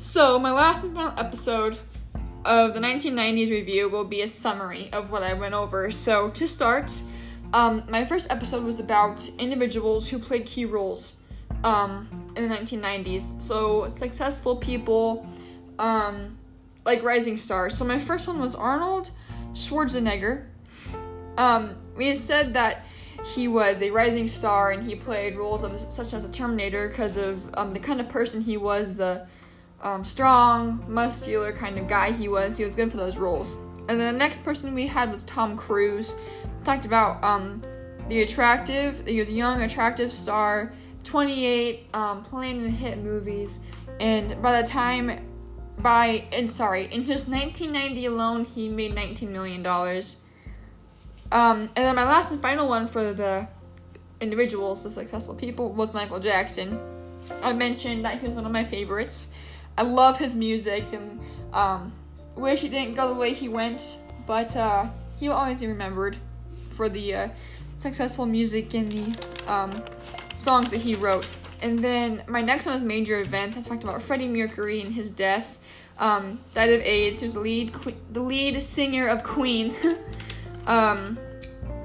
So, 0.00 0.38
my 0.38 0.50
last 0.50 0.86
and 0.86 0.94
final 0.94 1.12
episode 1.18 1.76
of 2.46 2.72
the 2.72 2.80
1990s 2.80 3.50
review 3.50 3.90
will 3.90 4.06
be 4.06 4.22
a 4.22 4.28
summary 4.28 4.88
of 4.94 5.10
what 5.10 5.22
I 5.22 5.34
went 5.34 5.52
over. 5.52 5.90
So, 5.90 6.30
to 6.30 6.48
start, 6.48 7.02
um, 7.52 7.82
my 7.86 8.02
first 8.06 8.32
episode 8.32 8.64
was 8.64 8.80
about 8.80 9.28
individuals 9.38 10.08
who 10.08 10.18
played 10.18 10.46
key 10.46 10.64
roles 10.64 11.20
um, 11.64 12.08
in 12.34 12.48
the 12.48 12.54
1990s. 12.54 13.42
So, 13.42 13.88
successful 13.88 14.56
people, 14.56 15.26
um, 15.78 16.38
like 16.86 17.02
rising 17.02 17.36
stars. 17.36 17.76
So, 17.76 17.84
my 17.84 17.98
first 17.98 18.26
one 18.26 18.40
was 18.40 18.54
Arnold 18.54 19.10
Schwarzenegger. 19.52 20.46
Um, 21.36 21.76
we 21.94 22.14
said 22.14 22.54
that 22.54 22.86
he 23.34 23.48
was 23.48 23.82
a 23.82 23.90
rising 23.90 24.26
star 24.26 24.70
and 24.70 24.82
he 24.82 24.96
played 24.96 25.36
roles 25.36 25.62
of 25.62 25.78
such 25.78 26.14
as 26.14 26.24
a 26.24 26.32
Terminator 26.32 26.88
because 26.88 27.18
of 27.18 27.50
um, 27.58 27.74
the 27.74 27.80
kind 27.80 28.00
of 28.00 28.08
person 28.08 28.40
he 28.40 28.56
was, 28.56 28.96
the 28.96 29.26
um, 29.82 30.04
strong, 30.04 30.84
muscular 30.88 31.52
kind 31.52 31.78
of 31.78 31.88
guy 31.88 32.12
he 32.12 32.28
was. 32.28 32.56
He 32.56 32.64
was 32.64 32.74
good 32.74 32.90
for 32.90 32.96
those 32.96 33.18
roles. 33.18 33.56
And 33.88 33.98
then 33.98 34.12
the 34.12 34.18
next 34.18 34.44
person 34.44 34.74
we 34.74 34.86
had 34.86 35.10
was 35.10 35.22
Tom 35.24 35.56
Cruise. 35.56 36.16
Talked 36.64 36.86
about 36.86 37.22
um, 37.24 37.62
the 38.08 38.22
attractive. 38.22 39.06
He 39.06 39.18
was 39.18 39.28
a 39.28 39.32
young, 39.32 39.62
attractive 39.62 40.12
star, 40.12 40.72
28, 41.04 41.86
um, 41.94 42.22
playing 42.22 42.64
in 42.64 42.70
hit 42.70 42.98
movies, 42.98 43.60
and 44.00 44.40
by 44.42 44.60
the 44.60 44.66
time, 44.66 45.26
by 45.78 46.24
and 46.32 46.50
sorry, 46.50 46.84
in 46.84 47.04
just 47.04 47.28
1990 47.28 48.06
alone, 48.06 48.44
he 48.44 48.68
made 48.68 48.94
19 48.94 49.32
million 49.32 49.62
dollars. 49.62 50.24
Um, 51.32 51.70
and 51.76 51.86
then 51.86 51.94
my 51.94 52.04
last 52.04 52.32
and 52.32 52.42
final 52.42 52.68
one 52.68 52.88
for 52.88 53.12
the 53.12 53.48
individuals, 54.20 54.82
the 54.82 54.90
successful 54.90 55.34
people, 55.34 55.72
was 55.72 55.94
Michael 55.94 56.18
Jackson. 56.18 56.78
I 57.42 57.52
mentioned 57.52 58.04
that 58.04 58.18
he 58.18 58.26
was 58.26 58.34
one 58.34 58.44
of 58.44 58.52
my 58.52 58.64
favorites. 58.64 59.32
I 59.80 59.82
love 59.82 60.18
his 60.18 60.36
music 60.36 60.92
and 60.92 61.18
um, 61.54 61.90
wish 62.34 62.60
he 62.60 62.68
didn't 62.68 62.96
go 62.96 63.14
the 63.14 63.18
way 63.18 63.32
he 63.32 63.48
went, 63.48 63.96
but 64.26 64.54
uh, 64.54 64.84
he'll 65.16 65.32
always 65.32 65.60
be 65.60 65.68
remembered 65.68 66.18
for 66.72 66.90
the 66.90 67.14
uh, 67.14 67.28
successful 67.78 68.26
music 68.26 68.74
and 68.74 68.92
the 68.92 69.50
um, 69.50 69.82
songs 70.36 70.70
that 70.72 70.82
he 70.82 70.96
wrote. 70.96 71.34
And 71.62 71.78
then 71.78 72.22
my 72.28 72.42
next 72.42 72.66
one 72.66 72.76
is 72.76 72.82
Major 72.82 73.22
Events. 73.22 73.56
I 73.56 73.62
talked 73.62 73.82
about 73.82 74.02
Freddie 74.02 74.28
Mercury 74.28 74.82
and 74.82 74.92
his 74.92 75.10
death. 75.10 75.58
Um, 75.96 76.38
died 76.52 76.68
of 76.68 76.82
AIDS. 76.82 77.20
He 77.20 77.24
was 77.24 77.32
the 77.32 77.40
lead, 77.40 77.72
the 78.12 78.20
lead 78.20 78.60
singer 78.60 79.08
of 79.08 79.24
Queen. 79.24 79.74
um, 80.66 81.18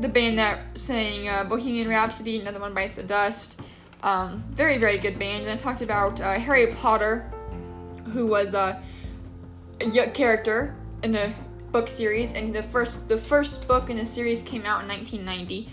the 0.00 0.08
band 0.08 0.40
that 0.40 0.76
sang 0.76 1.28
uh, 1.28 1.44
Bohemian 1.44 1.88
Rhapsody, 1.88 2.40
Another 2.40 2.58
One 2.58 2.74
Bites 2.74 2.96
the 2.96 3.04
Dust. 3.04 3.62
Um, 4.02 4.42
very, 4.54 4.76
very 4.76 4.98
good 4.98 5.20
band. 5.20 5.46
And 5.46 5.52
I 5.52 5.56
talked 5.56 5.82
about 5.82 6.20
uh, 6.20 6.34
Harry 6.34 6.66
Potter, 6.74 7.30
who 8.12 8.26
was 8.26 8.54
a 8.54 8.82
character 10.14 10.74
in 11.02 11.14
a 11.14 11.32
book 11.72 11.88
series, 11.88 12.32
and 12.32 12.54
the 12.54 12.62
first 12.62 13.08
the 13.08 13.18
first 13.18 13.68
book 13.68 13.90
in 13.90 13.96
the 13.96 14.06
series 14.06 14.42
came 14.42 14.64
out 14.64 14.82
in 14.82 14.88
1990. 14.88 15.68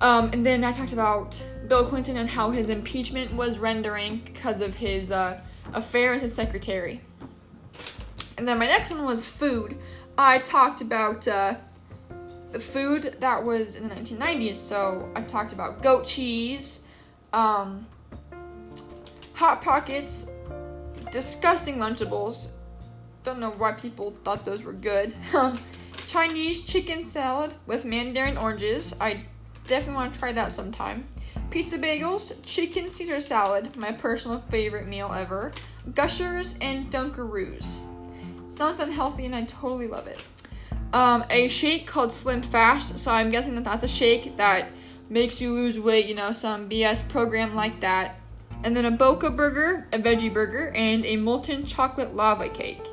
Um, 0.00 0.30
and 0.32 0.44
then 0.44 0.64
I 0.64 0.72
talked 0.72 0.92
about 0.92 1.40
Bill 1.68 1.84
Clinton 1.84 2.16
and 2.16 2.28
how 2.28 2.50
his 2.50 2.68
impeachment 2.68 3.32
was 3.34 3.60
rendering 3.60 4.20
because 4.24 4.60
of 4.60 4.74
his 4.74 5.12
uh, 5.12 5.40
affair 5.72 6.12
with 6.12 6.22
his 6.22 6.34
secretary. 6.34 7.00
And 8.36 8.48
then 8.48 8.58
my 8.58 8.66
next 8.66 8.90
one 8.90 9.04
was 9.04 9.28
food. 9.28 9.76
I 10.18 10.40
talked 10.40 10.80
about 10.80 11.28
uh, 11.28 11.54
the 12.50 12.58
food 12.58 13.16
that 13.20 13.42
was 13.44 13.76
in 13.76 13.88
the 13.88 13.94
1990s. 13.94 14.56
So 14.56 15.08
I 15.14 15.22
talked 15.22 15.52
about 15.52 15.82
goat 15.82 16.04
cheese, 16.04 16.86
um, 17.32 17.86
hot 19.34 19.60
pockets, 19.62 20.30
disgusting 21.12 21.76
Lunchables. 21.76 22.54
Don't 23.22 23.38
know 23.38 23.50
why 23.50 23.72
people 23.72 24.10
thought 24.24 24.44
those 24.44 24.64
were 24.64 24.72
good. 24.72 25.14
Chinese 26.06 26.62
chicken 26.62 27.04
salad 27.04 27.54
with 27.66 27.84
mandarin 27.84 28.36
oranges. 28.36 28.96
I 29.00 29.24
definitely 29.68 29.94
want 29.94 30.14
to 30.14 30.18
try 30.18 30.32
that 30.32 30.50
sometime. 30.50 31.04
Pizza 31.50 31.78
bagels, 31.78 32.34
chicken 32.42 32.88
Caesar 32.88 33.20
salad, 33.20 33.76
my 33.76 33.92
personal 33.92 34.42
favorite 34.50 34.88
meal 34.88 35.12
ever. 35.12 35.52
Gushers 35.94 36.58
and 36.60 36.90
Dunkaroos. 36.90 37.82
Sounds 38.50 38.80
unhealthy 38.80 39.26
and 39.26 39.34
I 39.34 39.44
totally 39.44 39.86
love 39.86 40.06
it. 40.06 40.24
Um, 40.92 41.24
a 41.30 41.48
shake 41.48 41.86
called 41.86 42.12
Slim 42.12 42.42
Fast. 42.42 42.98
So 42.98 43.10
I'm 43.10 43.30
guessing 43.30 43.54
that 43.54 43.64
that's 43.64 43.84
a 43.84 43.88
shake 43.88 44.36
that 44.38 44.70
makes 45.08 45.40
you 45.40 45.52
lose 45.52 45.78
weight. 45.78 46.06
You 46.06 46.14
know, 46.14 46.32
some 46.32 46.68
BS 46.68 47.08
program 47.08 47.54
like 47.54 47.80
that 47.80 48.16
and 48.64 48.76
then 48.76 48.84
a 48.84 48.90
Boca 48.90 49.30
burger, 49.30 49.86
a 49.92 49.98
veggie 49.98 50.32
burger, 50.32 50.72
and 50.74 51.04
a 51.04 51.16
molten 51.16 51.64
chocolate 51.64 52.14
lava 52.14 52.48
cake. 52.48 52.86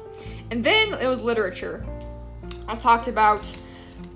And 0.51 0.63
then 0.63 0.93
it 1.01 1.07
was 1.07 1.21
literature. 1.21 1.85
I 2.67 2.75
talked 2.75 3.07
about 3.07 3.55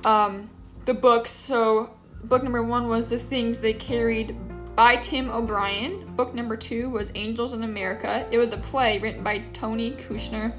um, 0.05 0.49
the 0.85 0.93
books. 0.93 1.31
So, 1.31 1.93
book 2.23 2.43
number 2.43 2.63
one 2.63 2.87
was 2.87 3.09
The 3.09 3.19
Things 3.19 3.59
They 3.59 3.73
Carried 3.73 4.35
by 4.75 4.95
Tim 4.95 5.29
O'Brien. 5.29 6.15
Book 6.15 6.33
number 6.33 6.57
two 6.57 6.89
was 6.89 7.11
Angels 7.15 7.53
in 7.53 7.63
America. 7.63 8.27
It 8.31 8.37
was 8.37 8.53
a 8.53 8.57
play 8.57 8.99
written 8.99 9.23
by 9.23 9.39
Tony 9.53 9.91
Kushner. 9.91 10.53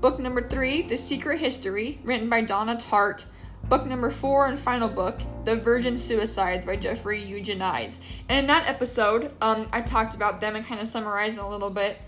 Book 0.00 0.18
number 0.18 0.46
three, 0.46 0.82
The 0.82 0.96
Secret 0.96 1.38
History, 1.38 2.00
written 2.04 2.28
by 2.28 2.42
Donna 2.42 2.76
Tartt 2.76 3.24
book 3.68 3.86
number 3.86 4.10
four 4.10 4.46
and 4.46 4.58
final 4.58 4.88
book, 4.88 5.20
The 5.44 5.56
Virgin 5.56 5.96
Suicides 5.96 6.64
by 6.64 6.76
Jeffrey 6.76 7.22
Eugenides. 7.22 8.00
And 8.28 8.38
in 8.38 8.46
that 8.46 8.68
episode, 8.68 9.32
um, 9.40 9.68
I 9.72 9.80
talked 9.80 10.14
about 10.14 10.40
them 10.40 10.54
and 10.54 10.64
kind 10.64 10.80
of 10.80 10.88
summarized 10.88 11.38
a 11.38 11.46
little 11.46 11.70
bit. 11.70 11.98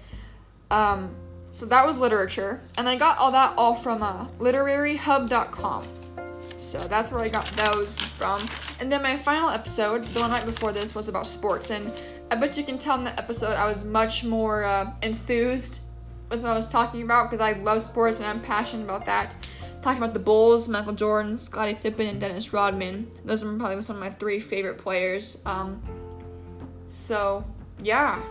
Um, 0.70 1.16
so 1.50 1.66
that 1.66 1.84
was 1.84 1.96
literature. 1.98 2.60
And 2.76 2.88
I 2.88 2.96
got 2.96 3.18
all 3.18 3.32
that 3.32 3.54
all 3.56 3.74
from 3.74 4.02
uh, 4.02 4.28
literaryhub.com. 4.38 5.86
So 6.56 6.78
that's 6.88 7.12
where 7.12 7.22
I 7.22 7.28
got 7.28 7.46
those 7.56 7.98
from. 7.98 8.40
And 8.80 8.90
then 8.90 9.02
my 9.02 9.16
final 9.16 9.48
episode, 9.48 10.04
the 10.04 10.20
one 10.20 10.30
right 10.30 10.44
before 10.44 10.72
this, 10.72 10.94
was 10.94 11.08
about 11.08 11.26
sports. 11.26 11.70
And 11.70 11.90
I 12.30 12.36
bet 12.36 12.56
you 12.56 12.64
can 12.64 12.78
tell 12.78 12.98
in 12.98 13.04
that 13.04 13.18
episode 13.18 13.54
I 13.54 13.66
was 13.66 13.84
much 13.84 14.24
more 14.24 14.64
uh, 14.64 14.92
enthused 15.02 15.82
with 16.30 16.42
what 16.42 16.50
I 16.50 16.54
was 16.54 16.66
talking 16.66 17.02
about 17.02 17.30
because 17.30 17.40
I 17.40 17.52
love 17.58 17.80
sports 17.80 18.18
and 18.18 18.28
I'm 18.28 18.40
passionate 18.40 18.84
about 18.84 19.06
that 19.06 19.34
talked 19.82 19.98
about 19.98 20.14
the 20.14 20.20
Bulls, 20.20 20.68
Michael 20.68 20.92
Jordan, 20.92 21.38
Scottie 21.38 21.74
Pippen, 21.74 22.06
and 22.06 22.20
Dennis 22.20 22.52
Rodman. 22.52 23.10
Those 23.24 23.44
are 23.44 23.56
probably 23.56 23.80
some 23.82 23.96
of 23.96 24.00
my 24.00 24.10
three 24.10 24.40
favorite 24.40 24.78
players. 24.78 25.42
Um, 25.46 25.82
so, 26.86 27.44
yeah, 27.82 28.22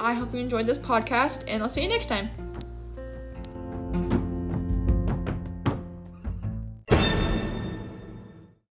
I 0.00 0.12
hope 0.14 0.32
you 0.32 0.40
enjoyed 0.40 0.66
this 0.66 0.78
podcast, 0.78 1.44
and 1.48 1.62
I'll 1.62 1.68
see 1.68 1.82
you 1.82 1.88
next 1.88 2.06
time. 2.06 2.30